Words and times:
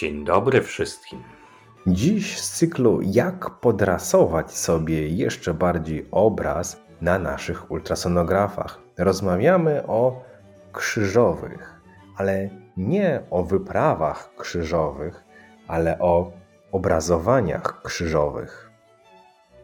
Dzień 0.00 0.24
dobry 0.24 0.62
wszystkim. 0.62 1.22
Dziś 1.86 2.40
z 2.40 2.50
cyklu 2.50 3.00
Jak 3.02 3.50
podrasować 3.50 4.52
sobie 4.52 5.08
jeszcze 5.08 5.54
bardziej 5.54 6.06
obraz 6.10 6.80
na 7.00 7.18
naszych 7.18 7.70
ultrasonografach. 7.70 8.80
Rozmawiamy 8.98 9.86
o 9.86 10.24
krzyżowych, 10.72 11.80
ale 12.16 12.50
nie 12.76 13.22
o 13.30 13.42
wyprawach 13.42 14.34
krzyżowych, 14.38 15.24
ale 15.68 15.98
o 15.98 16.32
obrazowaniach 16.72 17.82
krzyżowych. 17.82 18.70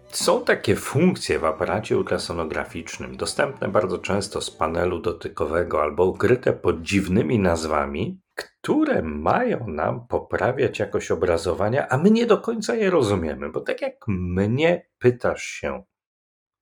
Są 0.08 0.44
takie 0.44 0.76
funkcje 0.76 1.38
w 1.38 1.44
aparacie 1.44 1.98
ultrasonograficznym, 1.98 3.16
dostępne 3.16 3.68
bardzo 3.68 3.98
często 3.98 4.40
z 4.40 4.50
panelu 4.50 4.98
dotykowego 4.98 5.82
albo 5.82 6.04
ukryte 6.04 6.52
pod 6.52 6.82
dziwnymi 6.82 7.38
nazwami, 7.38 8.25
które 8.66 9.02
mają 9.02 9.68
nam 9.68 10.06
poprawiać 10.06 10.78
jakość 10.78 11.10
obrazowania, 11.10 11.88
a 11.88 11.98
my 11.98 12.10
nie 12.10 12.26
do 12.26 12.38
końca 12.38 12.74
je 12.74 12.90
rozumiemy, 12.90 13.52
bo 13.52 13.60
tak 13.60 13.82
jak 13.82 13.94
mnie 14.08 14.86
pytasz 14.98 15.44
się, 15.44 15.84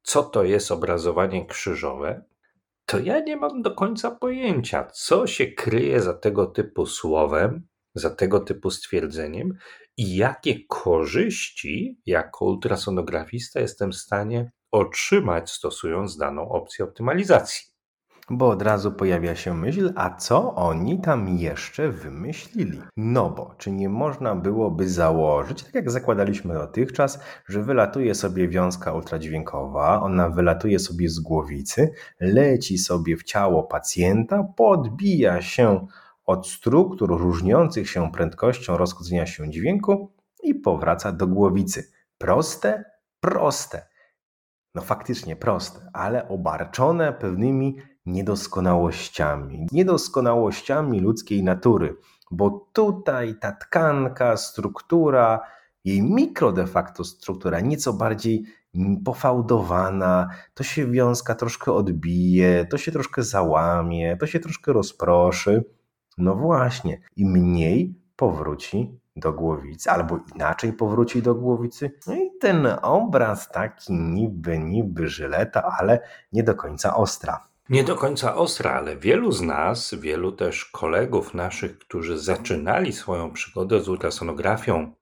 co 0.02 0.22
to 0.22 0.44
jest 0.44 0.72
obrazowanie 0.72 1.46
krzyżowe, 1.46 2.24
to 2.86 2.98
ja 2.98 3.20
nie 3.20 3.36
mam 3.36 3.62
do 3.62 3.74
końca 3.74 4.10
pojęcia, 4.10 4.84
co 4.84 5.26
się 5.26 5.46
kryje 5.46 6.00
za 6.00 6.14
tego 6.14 6.46
typu 6.46 6.86
słowem, 6.86 7.66
za 7.94 8.10
tego 8.10 8.40
typu 8.40 8.70
stwierdzeniem 8.70 9.54
i 9.96 10.16
jakie 10.16 10.64
korzyści 10.68 12.00
jako 12.06 12.44
ultrasonografista 12.44 13.60
jestem 13.60 13.92
w 13.92 13.96
stanie 13.96 14.52
otrzymać 14.70 15.50
stosując 15.50 16.16
daną 16.16 16.48
opcję 16.48 16.84
optymalizacji. 16.84 17.73
Bo 18.30 18.48
od 18.48 18.62
razu 18.62 18.92
pojawia 18.92 19.36
się 19.36 19.54
myśl, 19.54 19.92
a 19.96 20.16
co 20.16 20.54
oni 20.54 21.00
tam 21.00 21.28
jeszcze 21.28 21.88
wymyślili? 21.88 22.82
No 22.96 23.30
bo, 23.30 23.54
czy 23.58 23.72
nie 23.72 23.88
można 23.88 24.34
byłoby 24.34 24.88
założyć, 24.88 25.62
tak 25.62 25.74
jak 25.74 25.90
zakładaliśmy 25.90 26.54
dotychczas, 26.54 27.20
że 27.48 27.62
wylatuje 27.62 28.14
sobie 28.14 28.48
wiązka 28.48 28.92
ultradźwiękowa, 28.92 30.00
ona 30.00 30.28
wylatuje 30.28 30.78
sobie 30.78 31.08
z 31.08 31.20
głowicy, 31.20 31.92
leci 32.20 32.78
sobie 32.78 33.16
w 33.16 33.22
ciało 33.22 33.62
pacjenta, 33.62 34.44
podbija 34.56 35.42
się 35.42 35.86
od 36.26 36.48
struktur 36.48 37.20
różniących 37.20 37.90
się 37.90 38.12
prędkością 38.12 38.76
rozchodzenia 38.76 39.26
się 39.26 39.50
dźwięku 39.50 40.12
i 40.42 40.54
powraca 40.54 41.12
do 41.12 41.26
głowicy. 41.26 41.92
Proste? 42.18 42.84
Proste. 43.20 43.86
No 44.74 44.82
faktycznie 44.82 45.36
proste, 45.36 45.90
ale 45.92 46.28
obarczone 46.28 47.12
pewnymi 47.12 47.76
niedoskonałościami. 48.06 49.66
Niedoskonałościami 49.72 51.00
ludzkiej 51.00 51.42
natury, 51.42 51.96
bo 52.30 52.68
tutaj 52.72 53.34
ta 53.40 53.52
tkanka, 53.52 54.36
struktura, 54.36 55.40
jej 55.84 56.02
mikro 56.02 56.52
de 56.52 56.66
facto 56.66 57.04
struktura, 57.04 57.60
nieco 57.60 57.92
bardziej 57.92 58.44
pofałdowana, 59.04 60.28
to 60.54 60.64
się 60.64 60.90
wiązka 60.90 61.34
troszkę 61.34 61.72
odbije, 61.72 62.66
to 62.66 62.78
się 62.78 62.92
troszkę 62.92 63.22
załamie, 63.22 64.16
to 64.16 64.26
się 64.26 64.40
troszkę 64.40 64.72
rozproszy. 64.72 65.64
No 66.18 66.34
właśnie, 66.34 67.00
i 67.16 67.26
mniej 67.26 67.94
powróci 68.16 69.00
do 69.16 69.32
głowicy, 69.32 69.90
albo 69.90 70.18
inaczej 70.34 70.72
powróci 70.72 71.22
do 71.22 71.34
głowicy. 71.34 71.90
No 72.06 72.14
i 72.14 72.30
ten 72.40 72.68
obraz 72.82 73.48
taki 73.48 73.92
niby, 73.92 74.58
niby 74.58 75.08
żyleta, 75.08 75.62
ale 75.78 76.00
nie 76.32 76.42
do 76.42 76.54
końca 76.54 76.96
ostra. 76.96 77.53
Nie 77.68 77.84
do 77.84 77.96
końca 77.96 78.34
ostra, 78.36 78.72
ale 78.72 78.96
wielu 78.96 79.32
z 79.32 79.42
nas, 79.42 79.94
wielu 79.94 80.32
też 80.32 80.64
kolegów 80.64 81.34
naszych, 81.34 81.78
którzy 81.78 82.18
zaczynali 82.18 82.92
swoją 82.92 83.32
przygodę 83.32 83.80
z 83.80 83.88
ultrasonografią 83.88 84.94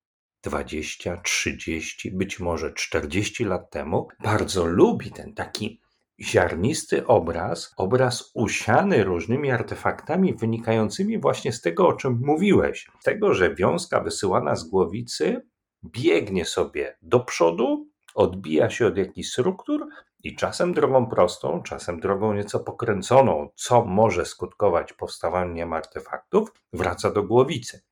20, 0.43 1.17
30, 1.17 2.11
być 2.11 2.41
może 2.41 2.73
40 2.73 3.45
lat 3.45 3.71
temu, 3.71 4.09
bardzo 4.21 4.67
lubi 4.67 5.11
ten 5.11 5.35
taki 5.35 5.81
ziarnisty 6.21 7.07
obraz, 7.07 7.75
obraz 7.77 8.31
usiany 8.35 9.05
różnymi 9.05 9.51
artefaktami 9.51 10.35
wynikającymi 10.35 11.19
właśnie 11.19 11.53
z 11.53 11.61
tego, 11.61 11.89
o 11.89 11.93
czym 11.93 12.21
mówiłeś. 12.23 12.91
Z 13.01 13.05
tego, 13.05 13.35
że 13.35 13.55
wiązka 13.55 14.01
wysyłana 14.01 14.57
z 14.57 14.65
głowicy 14.65 15.47
biegnie 15.85 16.45
sobie 16.45 16.97
do 17.03 17.21
przodu, 17.21 17.89
odbija 18.15 18.71
się 18.71 18.87
od 18.87 18.97
jakichś 18.97 19.29
struktur 19.29 19.87
i 20.23 20.37
czasem 20.37 20.75
drogą 20.75 21.07
prostą, 21.07 21.63
czasem 21.63 22.01
drogą 22.01 22.35
nieco 22.35 22.61
pokręconą, 22.61 23.49
co 23.55 23.85
może 23.85 24.25
skutkować 24.25 24.93
powstawaniem 24.93 25.73
artefaktów, 25.73 26.53
wraca 26.73 27.11
do 27.11 27.23
głowicy. 27.23 27.83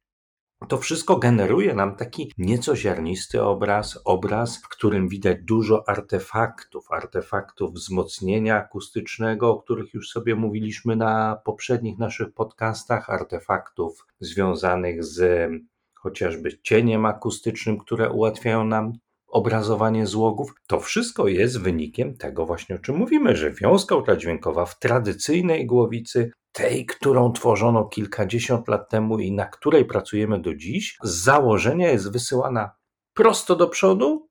To 0.69 0.79
wszystko 0.79 1.17
generuje 1.17 1.75
nam 1.75 1.97
taki 1.97 2.33
nieco 2.39 2.77
ziarnisty 2.77 3.43
obraz, 3.43 3.99
obraz, 4.05 4.59
w 4.59 4.69
którym 4.69 5.09
widać 5.09 5.39
dużo 5.43 5.89
artefaktów, 5.89 6.87
artefaktów 6.91 7.73
wzmocnienia 7.75 8.57
akustycznego, 8.57 9.51
o 9.51 9.63
których 9.63 9.95
już 9.95 10.11
sobie 10.11 10.35
mówiliśmy 10.35 10.97
na 10.97 11.41
poprzednich 11.45 11.99
naszych 11.99 12.35
podcastach, 12.35 13.11
artefaktów 13.11 14.07
związanych 14.21 15.05
z 15.05 15.51
chociażby 15.95 16.59
cieniem 16.63 17.07
akustycznym, 17.07 17.79
które 17.79 18.11
ułatwiają 18.11 18.65
nam 18.65 18.93
obrazowanie 19.31 20.07
złogów. 20.07 20.55
To 20.67 20.81
wszystko 20.81 21.29
jest 21.29 21.61
wynikiem 21.61 22.17
tego 22.17 22.47
właśnie, 22.47 22.77
o 22.77 22.79
czym 22.79 22.97
mówimy, 22.97 23.37
że 23.37 23.51
wiązka 23.51 23.97
ultradźwiękowa 23.97 24.67
w 24.67 24.79
tradycyjnej 24.79 25.67
głowicy 25.67 26.31
tej, 26.53 26.87
którą 26.87 27.33
tworzono 27.33 27.85
kilkadziesiąt 27.85 28.69
lat 28.69 28.91
temu 28.91 29.19
i 29.19 29.33
na 29.33 29.47
której 29.47 29.85
pracujemy 29.85 30.41
do 30.41 30.55
dziś, 30.55 30.97
z 31.03 31.11
założenia 31.11 31.91
jest 31.91 32.13
wysyłana 32.13 32.71
prosto 33.15 33.57
do 33.57 33.69
przodu, 33.69 34.29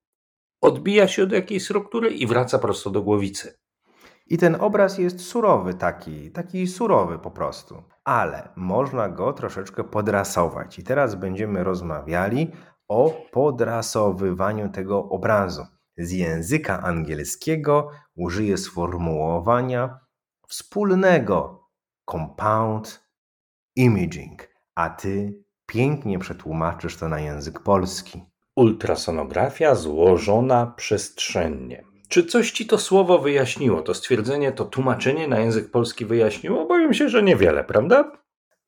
odbija 0.61 1.07
się 1.07 1.23
od 1.23 1.31
jakiejś 1.31 1.63
struktury 1.63 2.09
i 2.09 2.27
wraca 2.27 2.59
prosto 2.59 2.89
do 2.89 3.01
głowicy. 3.01 3.59
I 4.27 4.37
ten 4.37 4.57
obraz 4.59 4.97
jest 4.97 5.21
surowy, 5.21 5.73
taki, 5.73 6.31
taki 6.31 6.67
surowy 6.67 7.19
po 7.19 7.31
prostu, 7.31 7.83
ale 8.03 8.49
można 8.55 9.09
go 9.09 9.33
troszeczkę 9.33 9.83
podrasować. 9.83 10.79
I 10.79 10.83
teraz 10.83 11.15
będziemy 11.15 11.63
rozmawiali 11.63 12.51
o 12.89 13.09
podrasowywaniu 13.31 14.69
tego 14.69 15.09
obrazu. 15.09 15.65
Z 15.97 16.11
języka 16.11 16.81
angielskiego 16.81 17.89
użyję 18.15 18.57
sformułowania 18.57 19.99
wspólnego 20.47 21.67
compound 22.11 23.09
imaging, 23.75 24.47
a 24.75 24.89
ty 24.89 25.43
pięknie 25.65 26.19
przetłumaczysz 26.19 26.97
to 26.97 27.09
na 27.09 27.19
język 27.19 27.59
polski. 27.59 28.23
Ultrasonografia 28.55 29.75
złożona 29.75 30.73
przestrzennie. 30.77 31.83
Czy 32.07 32.25
coś 32.25 32.51
ci 32.51 32.67
to 32.67 32.77
słowo 32.77 33.19
wyjaśniło? 33.19 33.81
To 33.81 33.93
stwierdzenie, 33.93 34.51
to 34.51 34.65
tłumaczenie 34.65 35.27
na 35.27 35.39
język 35.39 35.71
polski 35.71 36.05
wyjaśniło? 36.05 36.65
Boję 36.65 36.93
się, 36.93 37.09
że 37.09 37.23
niewiele, 37.23 37.63
prawda? 37.63 38.11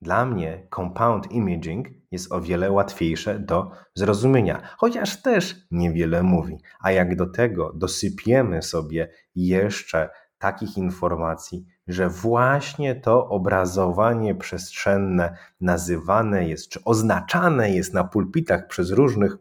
Dla 0.01 0.25
mnie 0.25 0.67
compound 0.75 1.31
imaging 1.31 1.87
jest 2.11 2.31
o 2.31 2.41
wiele 2.41 2.71
łatwiejsze 2.71 3.39
do 3.39 3.71
zrozumienia, 3.95 4.61
chociaż 4.77 5.21
też 5.21 5.55
niewiele 5.71 6.23
mówi. 6.23 6.57
A 6.79 6.91
jak 6.91 7.15
do 7.15 7.25
tego 7.25 7.73
dosypiemy 7.75 8.61
sobie 8.61 9.09
jeszcze 9.35 10.09
takich 10.37 10.77
informacji, 10.77 11.65
że 11.87 12.09
właśnie 12.09 12.95
to 12.95 13.29
obrazowanie 13.29 14.35
przestrzenne 14.35 15.37
nazywane 15.61 16.47
jest, 16.47 16.69
czy 16.69 16.83
oznaczane 16.83 17.71
jest 17.71 17.93
na 17.93 18.03
pulpitach 18.03 18.67
przez 18.67 18.91
różnych 18.91 19.37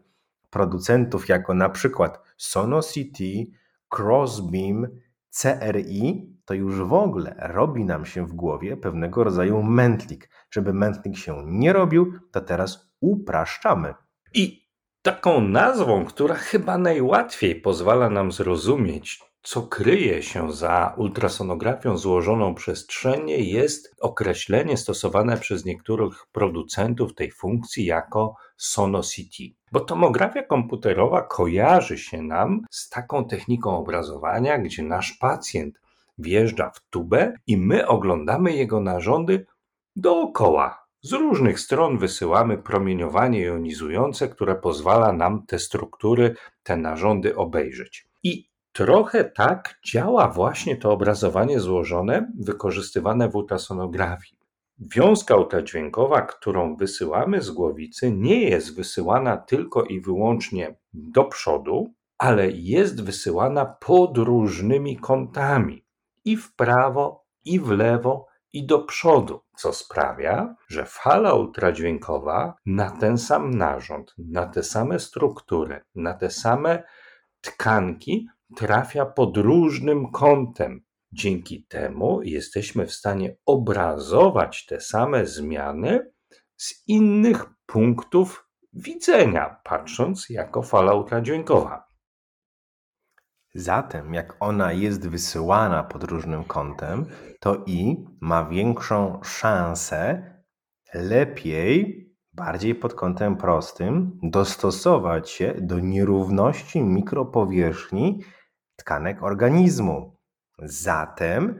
producentów 0.49 1.29
jako 1.29 1.53
na 1.53 1.69
przykład 1.69 2.21
Sonocity, 2.37 3.51
Crossbeam, 3.97 4.87
CRI, 5.41 6.30
to 6.51 6.55
już 6.55 6.75
w 6.75 6.93
ogóle 6.93 7.35
robi 7.39 7.85
nam 7.85 8.05
się 8.05 8.25
w 8.25 8.33
głowie 8.33 8.77
pewnego 8.77 9.23
rodzaju 9.23 9.63
mętlik. 9.63 10.29
Żeby 10.49 10.73
mętlik 10.73 11.17
się 11.17 11.43
nie 11.45 11.73
robił, 11.73 12.13
to 12.31 12.41
teraz 12.41 12.91
upraszczamy. 12.99 13.93
I 14.33 14.67
taką 15.01 15.41
nazwą, 15.41 16.05
która 16.05 16.35
chyba 16.35 16.77
najłatwiej 16.77 17.55
pozwala 17.55 18.09
nam 18.09 18.31
zrozumieć, 18.31 19.19
co 19.43 19.61
kryje 19.61 20.23
się 20.23 20.51
za 20.51 20.93
ultrasonografią 20.97 21.97
złożoną 21.97 22.55
przestrzennie, 22.55 23.37
jest 23.37 23.95
określenie 24.01 24.77
stosowane 24.77 25.37
przez 25.37 25.65
niektórych 25.65 26.25
producentów 26.31 27.15
tej 27.15 27.31
funkcji 27.31 27.85
jako 27.85 28.35
SonoCT. 28.57 29.37
Bo 29.71 29.79
tomografia 29.79 30.43
komputerowa 30.43 31.21
kojarzy 31.21 31.97
się 31.97 32.21
nam 32.21 32.61
z 32.71 32.89
taką 32.89 33.25
techniką 33.25 33.77
obrazowania, 33.77 34.57
gdzie 34.57 34.83
nasz 34.83 35.11
pacjent 35.13 35.81
wjeżdża 36.17 36.69
w 36.69 36.89
tubę 36.89 37.33
i 37.47 37.57
my 37.57 37.87
oglądamy 37.87 38.55
jego 38.55 38.79
narządy 38.79 39.45
dookoła. 39.95 40.81
Z 41.03 41.11
różnych 41.11 41.59
stron 41.59 41.97
wysyłamy 41.97 42.57
promieniowanie 42.57 43.41
jonizujące, 43.41 44.29
które 44.29 44.55
pozwala 44.55 45.13
nam 45.13 45.45
te 45.45 45.59
struktury, 45.59 46.35
te 46.63 46.77
narządy 46.77 47.35
obejrzeć. 47.35 48.07
I 48.23 48.51
Trochę 48.73 49.23
tak 49.23 49.79
działa 49.85 50.27
właśnie 50.27 50.77
to 50.77 50.91
obrazowanie 50.91 51.59
złożone 51.59 52.31
wykorzystywane 52.39 53.29
w 53.29 53.35
ultrasonografii. 53.35 54.37
Wiązka 54.79 55.35
ultradźwiękowa, 55.35 56.21
którą 56.21 56.75
wysyłamy 56.75 57.41
z 57.41 57.51
głowicy, 57.51 58.11
nie 58.11 58.41
jest 58.41 58.75
wysyłana 58.75 59.37
tylko 59.37 59.83
i 59.83 60.01
wyłącznie 60.01 60.75
do 60.93 61.23
przodu, 61.23 61.93
ale 62.17 62.51
jest 62.51 63.03
wysyłana 63.03 63.65
pod 63.65 64.17
różnymi 64.17 64.97
kątami 64.97 65.85
i 66.25 66.37
w 66.37 66.55
prawo, 66.55 67.25
i 67.45 67.59
w 67.59 67.69
lewo, 67.69 68.27
i 68.53 68.65
do 68.65 68.79
przodu, 68.79 69.41
co 69.57 69.73
sprawia, 69.73 70.55
że 70.67 70.85
fala 70.85 71.33
ultradźwiękowa 71.33 72.55
na 72.65 72.91
ten 72.91 73.17
sam 73.17 73.53
narząd, 73.53 74.13
na 74.17 74.45
te 74.45 74.63
same 74.63 74.99
struktury, 74.99 75.81
na 75.95 76.13
te 76.13 76.29
same 76.29 76.83
tkanki 77.41 78.27
trafia 78.55 79.05
pod 79.05 79.37
różnym 79.37 80.11
kątem. 80.11 80.81
Dzięki 81.11 81.65
temu 81.65 82.21
jesteśmy 82.23 82.85
w 82.85 82.93
stanie 82.93 83.37
obrazować 83.45 84.65
te 84.65 84.81
same 84.81 85.25
zmiany 85.25 86.11
z 86.57 86.87
innych 86.87 87.45
punktów 87.65 88.47
widzenia, 88.73 89.59
patrząc 89.63 90.29
jako 90.29 90.61
fala 90.61 90.93
ultradźwiękowa. 90.93 91.90
Zatem, 93.53 94.13
jak 94.13 94.35
ona 94.39 94.73
jest 94.73 95.07
wysyłana 95.07 95.83
pod 95.83 96.03
różnym 96.03 96.43
kątem, 96.43 97.05
to 97.39 97.63
i 97.65 98.05
ma 98.21 98.45
większą 98.45 99.19
szansę 99.23 100.23
lepiej 100.93 102.01
bardziej 102.33 102.75
pod 102.75 102.93
kątem 102.93 103.37
prostym 103.37 104.19
dostosować 104.23 105.29
się 105.29 105.55
do 105.61 105.79
nierówności 105.79 106.83
mikropowierzchni 106.83 108.23
tkanek 108.75 109.23
organizmu. 109.23 110.17
Zatem 110.59 111.59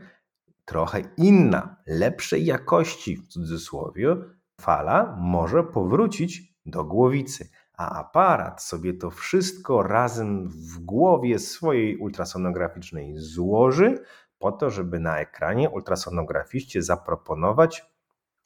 trochę 0.66 1.02
inna, 1.18 1.78
lepszej 1.88 2.46
jakości 2.46 3.18
w 3.18 3.28
cudzysłowie 3.28 4.16
fala 4.62 5.16
może 5.20 5.64
powrócić 5.64 6.54
do 6.66 6.84
głowicy, 6.84 7.50
a 7.78 8.00
aparat 8.00 8.64
sobie 8.64 8.94
to 8.94 9.10
wszystko 9.10 9.84
razem 9.84 10.50
w 10.50 10.80
głowie 10.80 11.40
swojej 11.40 11.98
ultrasonograficznej 11.98 13.14
złoży 13.18 14.04
po 14.40 14.52
to, 14.52 14.70
żeby 14.70 15.00
na 15.00 15.20
ekranie 15.20 15.70
ultrasonografiście 15.70 16.82
zaproponować 16.82 17.86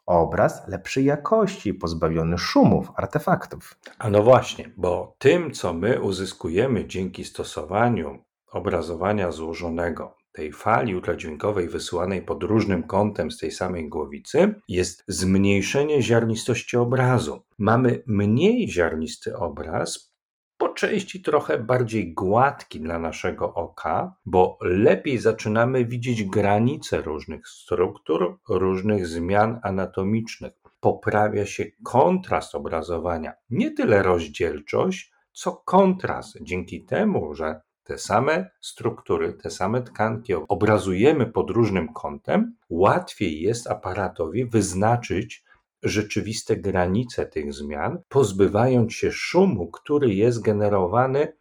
obraz 0.06 0.68
lepszej 0.68 1.06
jakości, 1.06 1.74
pozbawiony 1.74 2.38
szumów, 2.38 2.92
artefaktów. 2.96 3.80
A 4.00 4.10
no 4.10 4.24
właśnie, 4.24 4.72
bo 4.78 5.16
tym, 5.18 5.52
co 5.52 5.74
my 5.74 6.02
uzyskujemy 6.02 6.86
dzięki 6.86 7.24
stosowaniu 7.24 8.24
obrazowania 8.52 9.32
złożonego 9.32 10.18
tej 10.36 10.52
fali 10.52 10.96
ultradźwiękowej 10.96 11.70
wysyłanej 11.70 12.22
pod 12.22 12.44
różnym 12.44 12.84
kątem 12.84 13.32
z 13.32 13.38
tej 13.38 13.52
samej 13.52 13.90
głowicy 13.90 14.56
jest 14.68 15.04
zmniejszenie 15.08 16.02
ziarnistości 16.02 16.78
obrazu. 16.78 17.42
Mamy 17.58 18.04
mniej 18.08 18.70
ziarnisty 18.70 19.38
obraz, 19.38 20.16
po 20.58 20.70
części 20.70 21.22
trochę 21.22 21.60
bardziej 21.60 22.14
gładki 22.14 22.80
dla 22.82 23.00
naszego 23.00 23.54
oka, 23.54 24.16
bo 24.26 24.58
lepiej 24.62 25.18
zaczynamy 25.18 25.86
widzieć 25.86 26.24
granice 26.24 27.02
różnych 27.02 27.48
struktur, 27.48 28.40
różnych 28.50 29.08
zmian 29.08 29.60
anatomicznych. 29.64 30.54
Poprawia 30.80 31.46
się 31.46 31.66
kontrast 31.84 32.56
obrazowania, 32.56 33.34
nie 33.50 33.72
tyle 33.72 34.04
rozdzielczość, 34.04 35.12
co 35.32 35.52
kontrast. 35.52 36.38
Dzięki 36.42 36.86
temu, 36.86 37.34
że 37.34 37.62
te 37.86 37.98
same 37.98 38.50
struktury, 38.62 39.34
te 39.34 39.50
same 39.50 39.82
tkanki 39.82 40.34
obrazujemy 40.34 41.26
pod 41.26 41.50
różnym 41.50 41.94
kątem, 41.94 42.56
łatwiej 42.70 43.42
jest 43.42 43.68
aparatowi 43.68 44.46
wyznaczyć 44.46 45.44
rzeczywiste 45.84 46.58
granice 46.58 47.26
tych 47.26 47.54
zmian, 47.54 48.00
pozbywając 48.10 48.94
się 48.94 49.12
szumu, 49.12 49.72
który 49.72 50.14
jest 50.14 50.42
generowany 50.42 51.34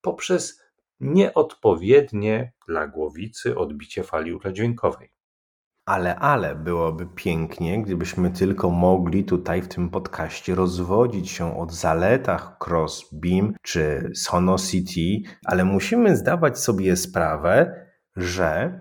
poprzez 0.00 0.62
nieodpowiednie 1.00 2.52
dla 2.68 2.86
głowicy 2.86 3.58
odbicie 3.58 4.02
fali 4.02 4.32
ultradźwiękowej. 4.32 5.14
Ale, 5.86 6.16
ale 6.16 6.54
byłoby 6.54 7.06
pięknie, 7.06 7.82
gdybyśmy 7.82 8.30
tylko 8.30 8.70
mogli 8.70 9.24
tutaj 9.24 9.62
w 9.62 9.68
tym 9.68 9.90
podcaście 9.90 10.54
rozwodzić 10.54 11.30
się 11.30 11.58
o 11.58 11.70
zaletach 11.70 12.56
Crossbeam 12.66 13.54
czy 13.62 14.10
Sonocity, 14.14 15.30
ale 15.44 15.64
musimy 15.64 16.16
zdawać 16.16 16.58
sobie 16.58 16.96
sprawę, 16.96 17.86
że 18.16 18.80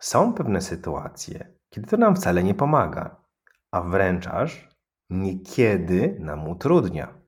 są 0.00 0.32
pewne 0.34 0.60
sytuacje, 0.60 1.54
kiedy 1.70 1.86
to 1.86 1.96
nam 1.96 2.16
wcale 2.16 2.44
nie 2.44 2.54
pomaga, 2.54 3.24
a 3.70 3.80
wręcz 3.82 4.26
aż 4.26 4.68
niekiedy 5.10 6.16
nam 6.20 6.48
utrudnia. 6.48 7.25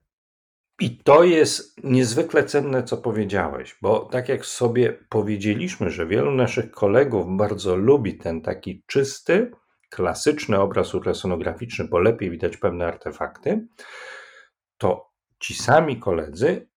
I 0.79 0.97
to 0.97 1.23
jest 1.23 1.83
niezwykle 1.83 2.43
cenne, 2.43 2.83
co 2.83 2.97
powiedziałeś, 2.97 3.77
bo 3.81 3.99
tak 3.99 4.29
jak 4.29 4.45
sobie 4.45 4.93
powiedzieliśmy, 5.09 5.89
że 5.89 6.07
wielu 6.07 6.31
naszych 6.31 6.71
kolegów 6.71 7.25
bardzo 7.29 7.75
lubi 7.75 8.17
ten 8.17 8.41
taki 8.41 8.83
czysty, 8.87 9.51
klasyczny 9.89 10.59
obraz 10.59 10.93
ultrasonograficzny, 10.93 11.87
bo 11.87 11.99
lepiej 11.99 12.31
widać 12.31 12.57
pewne 12.57 12.87
artefakty, 12.87 13.67
to 14.77 15.09
ci 15.39 15.53
sami 15.53 15.99
koledzy 15.99 16.69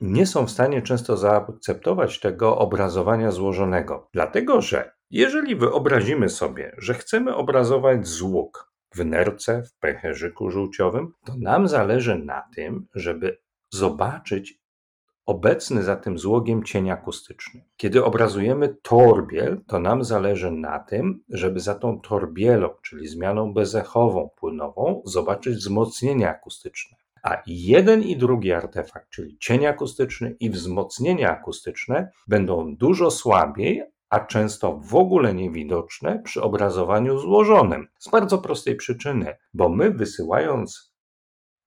nie 0.00 0.26
są 0.26 0.46
w 0.46 0.50
stanie 0.50 0.82
często 0.82 1.16
zaakceptować 1.16 2.20
tego 2.20 2.58
obrazowania 2.58 3.30
złożonego. 3.30 4.08
Dlatego, 4.12 4.60
że 4.60 4.92
jeżeli 5.10 5.56
wyobrazimy 5.56 6.28
sobie, 6.28 6.74
że 6.78 6.94
chcemy 6.94 7.34
obrazować 7.34 8.08
zwłok 8.08 8.72
w 8.94 9.04
nerce, 9.04 9.62
w 9.62 9.78
pęcherzyku 9.78 10.50
żółciowym, 10.50 11.12
to 11.26 11.32
nam 11.38 11.68
zależy 11.68 12.18
na 12.18 12.42
tym, 12.54 12.86
żeby 12.94 13.38
zobaczyć 13.76 14.60
obecny 15.26 15.82
za 15.82 15.96
tym 15.96 16.18
złogiem 16.18 16.64
cień 16.64 16.90
akustyczny. 16.90 17.64
Kiedy 17.76 18.04
obrazujemy 18.04 18.76
torbiel, 18.82 19.60
to 19.66 19.78
nam 19.78 20.04
zależy 20.04 20.50
na 20.50 20.78
tym, 20.78 21.24
żeby 21.28 21.60
za 21.60 21.74
tą 21.74 22.00
torbielą, 22.00 22.68
czyli 22.82 23.08
zmianą 23.08 23.54
bezechową, 23.54 24.30
płynową, 24.36 25.02
zobaczyć 25.04 25.56
wzmocnienie 25.56 26.30
akustyczne. 26.30 26.96
A 27.22 27.42
jeden 27.46 28.02
i 28.02 28.16
drugi 28.16 28.52
artefakt, 28.52 29.10
czyli 29.10 29.38
cień 29.38 29.66
akustyczny 29.66 30.36
i 30.40 30.50
wzmocnienie 30.50 31.30
akustyczne, 31.30 32.10
będą 32.28 32.76
dużo 32.76 33.10
słabiej, 33.10 33.82
a 34.10 34.20
często 34.20 34.76
w 34.76 34.94
ogóle 34.94 35.34
niewidoczne 35.34 36.22
przy 36.24 36.42
obrazowaniu 36.42 37.18
złożonym. 37.18 37.88
Z 37.98 38.10
bardzo 38.10 38.38
prostej 38.38 38.76
przyczyny, 38.76 39.36
bo 39.54 39.68
my 39.68 39.90
wysyłając 39.90 40.95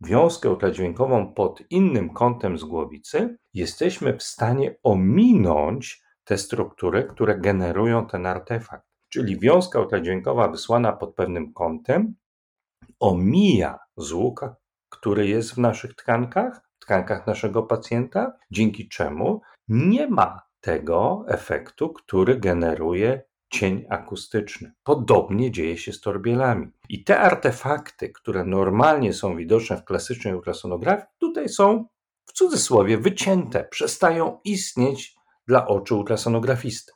wiązkę 0.03 0.49
ultradźwiękową 0.49 1.33
pod 1.33 1.63
innym 1.69 2.09
kątem 2.13 2.57
z 2.57 2.63
głowicy, 2.63 3.37
jesteśmy 3.53 4.17
w 4.17 4.23
stanie 4.23 4.75
ominąć 4.83 6.03
te 6.23 6.37
struktury, 6.37 7.03
które 7.03 7.39
generują 7.39 8.07
ten 8.07 8.25
artefakt. 8.25 8.85
Czyli 9.09 9.39
wiązka 9.39 9.79
ultradźwiękowa 9.79 10.47
wysłana 10.47 10.93
pod 10.93 11.15
pewnym 11.15 11.53
kątem 11.53 12.15
omija 12.99 13.79
zwłok, 13.97 14.45
który 14.89 15.27
jest 15.27 15.53
w 15.53 15.57
naszych 15.57 15.95
tkankach, 15.95 16.61
tkankach 16.79 17.27
naszego 17.27 17.63
pacjenta, 17.63 18.37
dzięki 18.51 18.89
czemu 18.89 19.41
nie 19.67 20.07
ma 20.07 20.41
tego 20.61 21.25
efektu, 21.27 21.93
który 21.93 22.39
generuje 22.39 23.28
cień 23.49 23.85
akustyczny. 23.89 24.71
Podobnie 24.83 25.51
dzieje 25.51 25.77
się 25.77 25.93
z 25.93 26.01
torbielami. 26.01 26.67
I 26.89 27.03
te 27.03 27.19
artefakty, 27.19 28.09
które 28.09 28.45
normalnie 28.45 29.13
są 29.13 29.35
widoczne 29.35 29.77
w 29.77 29.85
klasycznej 29.85 30.35
ultrasonografii, 30.35 31.07
tutaj 31.19 31.49
są 31.49 31.85
w 32.25 32.33
cudzysłowie 32.33 32.97
wycięte, 32.97 33.63
przestają 33.63 34.39
istnieć 34.43 35.15
dla 35.47 35.67
oczu 35.67 35.97
ultrasonografisty. 35.99 36.91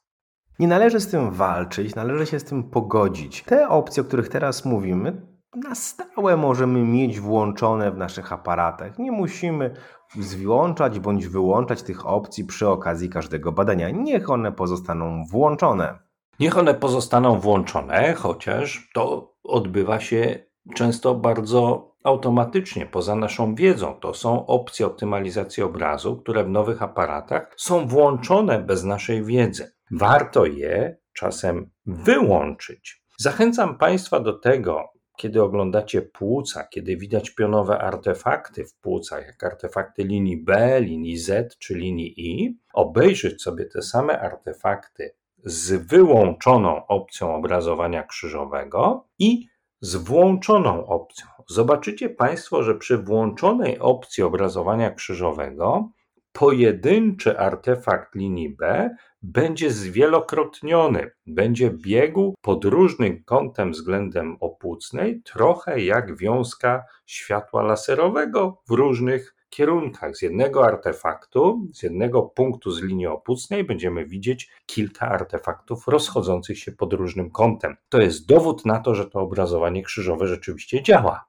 Nie 0.60 0.68
należy 0.68 1.00
z 1.00 1.08
tym 1.08 1.32
walczyć, 1.32 1.96
należy 1.96 2.26
się 2.26 2.40
z 2.40 2.44
tym 2.44 2.70
pogodzić. 2.70 3.44
Te 3.44 3.70
opcje, 3.70 4.04
o 4.04 4.06
których 4.06 4.30
teraz 4.30 4.66
mówimy, 4.66 5.22
na 5.56 5.76
stałe 5.76 6.38
możemy 6.38 6.80
mieć 6.80 7.20
włączone 7.20 7.92
w 7.92 7.98
naszych 7.98 8.34
aparatach. 8.34 9.00
Nie 9.00 9.12
musimy 9.12 9.74
włączać 10.16 11.00
bądź 11.00 11.28
wyłączać 11.28 11.84
tych 11.84 12.06
opcji 12.06 12.46
przy 12.46 12.68
okazji 12.68 13.10
każdego 13.10 13.52
badania. 13.52 13.90
Niech 13.90 14.30
one 14.30 14.52
pozostaną 14.52 15.24
włączone. 15.32 16.00
Niech 16.40 16.58
one 16.58 16.74
pozostaną 16.74 17.40
włączone, 17.40 18.14
chociaż 18.14 18.90
to 18.94 19.34
odbywa 19.44 20.00
się 20.00 20.40
często 20.76 21.16
bardzo 21.16 21.94
automatycznie, 22.04 22.86
poza 22.86 23.16
naszą 23.16 23.56
wiedzą. 23.56 24.00
To 24.00 24.14
są 24.14 24.46
opcje 24.46 24.86
optymalizacji 24.86 25.64
obrazu, 25.64 26.18
które 26.18 26.44
w 26.44 26.50
nowych 26.50 26.82
aparatach 26.82 27.54
są 27.58 27.88
włączone 27.88 28.60
bez 28.60 28.84
naszej 28.84 29.24
wiedzy. 29.24 29.72
Warto 29.92 30.46
je 30.46 30.98
czasem 31.14 31.70
wyłączyć. 31.86 33.04
Zachęcam 33.20 33.78
Państwa 33.78 34.20
do 34.20 34.34
tego, 34.34 34.90
kiedy 35.18 35.44
oglądacie 35.44 36.02
płuca, 36.02 36.68
kiedy 36.68 36.98
widać 36.98 37.30
pionowe 37.30 37.80
artefakty 37.80 38.66
w 38.66 38.76
płucach, 38.76 39.26
jak 39.26 39.44
artefakty 39.44 40.04
linii 40.04 40.44
B, 40.44 40.82
linii 40.82 41.18
Z 41.18 41.58
czy 41.58 41.76
linii 41.76 42.14
I, 42.18 42.60
obejrzeć 42.74 43.42
sobie 43.42 43.66
te 43.66 43.82
same 43.82 44.20
artefakty 44.20 45.16
z 45.44 45.88
wyłączoną 45.88 46.88
opcją 46.88 47.36
obrazowania 47.36 48.04
krzyżowego 48.04 49.08
i 49.20 49.48
z 49.82 49.96
włączoną 49.96 50.86
opcją. 50.86 51.28
Zobaczycie 51.50 52.10
Państwo, 52.10 52.64
że 52.64 52.76
przy 52.76 52.98
włączonej 52.98 53.80
opcji 53.80 54.24
obrazowania 54.24 54.92
krzyżowego 54.92 55.90
pojedynczy 56.32 57.40
artefakt 57.40 58.16
linii 58.16 58.50
B 58.50 58.90
będzie 59.22 59.72
zwielokrotniony, 59.72 61.12
będzie 61.26 61.70
biegł 61.70 62.34
pod 62.42 62.66
różnym 62.66 63.24
kątem 63.24 63.72
względem 63.72 64.38
opłucnej, 64.40 65.22
trochę 65.22 65.82
jak 65.82 66.18
wiązka 66.18 66.84
światła 67.06 67.64
laserowego 67.64 68.62
w 68.70 68.72
różnych 68.72 69.36
kierunkach. 69.56 70.18
Z 70.18 70.22
jednego 70.22 70.66
artefaktu, 70.66 71.68
z 71.74 71.84
jednego 71.84 72.22
punktu 72.22 72.72
z 72.72 72.82
linii 72.82 73.08
opłucnej 73.08 73.64
będziemy 73.64 74.06
widzieć 74.06 74.52
kilka 74.66 75.08
artefaktów 75.08 75.88
rozchodzących 75.88 76.60
się 76.60 76.72
pod 76.72 76.94
różnym 76.94 77.32
kątem. 77.32 77.76
To 77.90 78.02
jest 78.02 78.28
dowód 78.28 78.66
na 78.66 78.80
to, 78.80 78.96
że 78.96 79.06
to 79.06 79.20
obrazowanie 79.20 79.84
krzyżowe 79.84 80.28
rzeczywiście 80.28 80.84
działa. 80.84 81.26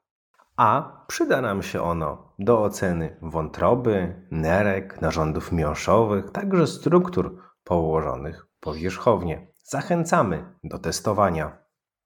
A 0.57 1.01
przyda 1.07 1.41
nam 1.41 1.63
się 1.63 1.83
ono 1.83 2.33
do 2.39 2.63
oceny 2.63 3.17
wątroby, 3.23 4.23
nerek, 4.31 5.01
narządów 5.01 5.53
miąższowych, 5.53 6.31
także 6.31 6.67
struktur 6.67 7.39
położonych 7.65 8.47
powierzchownie. 8.61 9.47
Zachęcamy 9.63 10.45
do 10.65 10.79
testowania. 10.79 11.59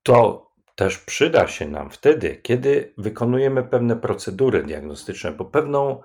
To 0.02 0.47
też 0.78 0.98
przyda 0.98 1.46
się 1.46 1.68
nam 1.68 1.90
wtedy, 1.90 2.40
kiedy 2.42 2.94
wykonujemy 2.98 3.64
pewne 3.64 3.96
procedury 3.96 4.62
diagnostyczne, 4.62 5.32
bo 5.32 5.44
pewną 5.44 6.00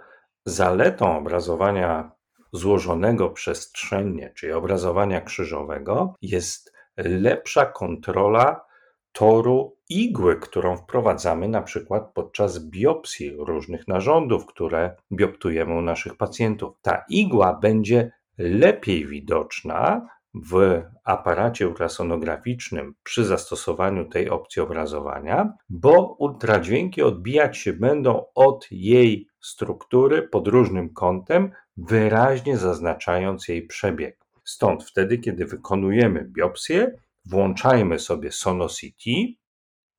zaletą 0.45 1.17
obrazowania 1.17 2.11
złożonego 2.53 3.29
przestrzennie, 3.29 4.33
czyli 4.35 4.51
obrazowania 4.51 5.21
krzyżowego, 5.21 6.15
jest 6.21 6.73
lepsza 6.97 7.65
kontrola 7.65 8.65
toru 9.11 9.77
igły, 9.89 10.39
którą 10.39 10.77
wprowadzamy 10.77 11.47
na 11.47 11.61
przykład 11.61 12.11
podczas 12.13 12.69
biopsji 12.69 13.35
różnych 13.37 13.87
narządów, 13.87 14.45
które 14.45 14.95
bioptujemy 15.11 15.73
u 15.73 15.81
naszych 15.81 16.17
pacjentów. 16.17 16.75
Ta 16.81 17.05
igła 17.09 17.59
będzie 17.61 18.11
lepiej 18.37 19.07
widoczna 19.07 20.07
w 20.33 20.81
aparacie 21.03 21.67
ultrasonograficznym 21.67 22.95
przy 23.03 23.25
zastosowaniu 23.25 24.09
tej 24.09 24.29
opcji 24.29 24.61
obrazowania, 24.61 25.53
bo 25.69 26.15
ultradźwięki 26.19 27.01
odbijać 27.01 27.57
się 27.57 27.73
będą 27.73 28.25
od 28.35 28.67
jej 28.71 29.27
struktury 29.41 30.21
pod 30.21 30.47
różnym 30.47 30.93
kątem, 30.93 31.51
wyraźnie 31.77 32.57
zaznaczając 32.57 33.47
jej 33.47 33.67
przebieg. 33.67 34.19
Stąd 34.43 34.83
wtedy, 34.83 35.17
kiedy 35.17 35.45
wykonujemy 35.45 36.29
biopsję, 36.31 36.91
włączajmy 37.25 37.99
sobie 37.99 38.31
Sonosity, 38.31 39.11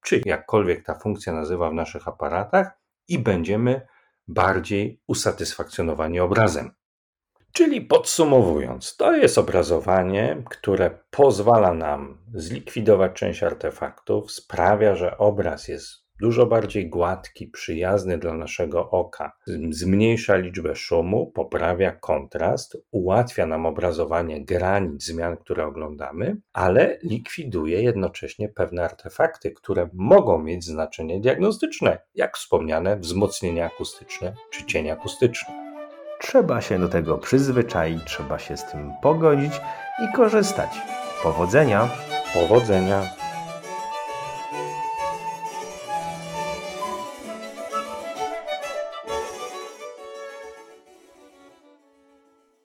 czy 0.05 0.21
jakkolwiek 0.25 0.85
ta 0.85 0.95
funkcja 0.95 1.33
nazywa 1.33 1.71
w 1.71 1.75
naszych 1.75 2.09
aparatach, 2.09 2.79
i 3.09 3.19
będziemy 3.19 3.87
bardziej 4.29 5.01
usatysfakcjonowani 5.07 6.21
obrazem. 6.21 6.71
Czyli 7.57 7.81
podsumowując, 7.81 8.97
to 8.97 9.17
jest 9.17 9.39
obrazowanie, 9.39 10.43
które 10.51 10.99
pozwala 11.11 11.75
nam 11.75 12.19
zlikwidować 12.35 13.13
część 13.13 13.43
artefaktów, 13.43 14.33
sprawia, 14.33 14.97
że 14.97 15.19
obraz 15.19 15.69
jest 15.69 16.05
dużo 16.21 16.47
bardziej 16.47 16.89
gładki, 16.89 17.47
przyjazny 17.47 18.19
dla 18.19 18.35
naszego 18.35 18.91
oka, 18.91 19.33
zmniejsza 19.71 20.37
liczbę 20.37 20.77
szumu, 20.77 21.33
poprawia 21.35 21.93
kontrast, 21.93 22.77
ułatwia 22.91 23.47
nam 23.47 23.67
obrazowanie 23.67 24.45
granic 24.45 25.05
zmian, 25.05 25.37
które 25.37 25.67
oglądamy, 25.67 26.37
ale 26.53 26.99
likwiduje 27.03 27.83
jednocześnie 27.83 28.49
pewne 28.49 28.85
artefakty, 28.85 29.51
które 29.51 29.89
mogą 29.93 30.39
mieć 30.39 30.65
znaczenie 30.65 31.21
diagnostyczne, 31.21 31.99
jak 32.15 32.37
wspomniane 32.37 32.97
wzmocnienie 32.97 33.65
akustyczne 33.65 34.35
czy 34.51 34.65
cień 34.65 34.91
akustyczny. 34.91 35.64
Trzeba 36.21 36.61
się 36.61 36.79
do 36.79 36.89
tego 36.89 37.19
przyzwyczaić, 37.19 38.05
trzeba 38.05 38.39
się 38.39 38.57
z 38.57 38.65
tym 38.65 38.93
pogodzić 39.03 39.61
i 40.05 40.17
korzystać. 40.17 40.71
Powodzenia! 41.23 41.89
Powodzenia! 42.35 43.24